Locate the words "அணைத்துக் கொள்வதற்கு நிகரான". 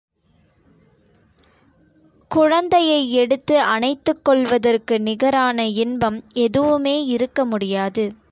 3.59-5.67